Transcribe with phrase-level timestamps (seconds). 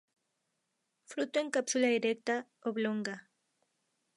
[1.11, 3.15] Fruto en cápsula erecta, oblonga.